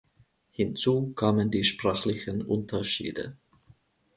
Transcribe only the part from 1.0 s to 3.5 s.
kamen die sprachlichen Unterschiede.